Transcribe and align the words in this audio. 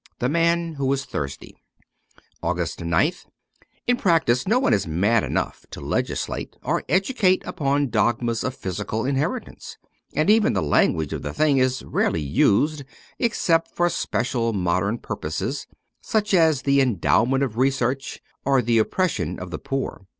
'The 0.17 0.29
Man 0.29 0.73
who 0.79 0.87
was 0.87 1.05
Thursday.' 1.05 1.53
246 2.41 2.41
AUGUST 2.41 2.79
9th 2.79 3.25
IN 3.85 3.97
practice 3.97 4.47
no 4.47 4.57
one 4.57 4.73
is 4.73 4.87
mad 4.87 5.23
enough 5.23 5.63
to 5.69 5.79
legislate 5.79 6.55
or 6.63 6.81
educate 6.89 7.43
upon 7.45 7.91
dogmas 7.91 8.43
of 8.43 8.55
physical 8.55 9.05
inheritance; 9.05 9.77
and 10.15 10.27
even 10.27 10.53
the 10.53 10.63
language 10.63 11.13
of 11.13 11.21
the 11.21 11.33
thing 11.35 11.59
is 11.59 11.83
rarely 11.83 12.19
used 12.23 12.83
except 13.19 13.75
for 13.75 13.89
special 13.89 14.53
modern 14.53 14.97
purposes— 14.97 15.67
such 16.11 16.33
as 16.33 16.63
the 16.63 16.81
endowment 16.81 17.43
of 17.43 17.59
research 17.59 18.23
or 18.43 18.63
the 18.63 18.79
oppression 18.79 19.37
of 19.39 19.51
the 19.51 19.59
poor. 19.59 20.07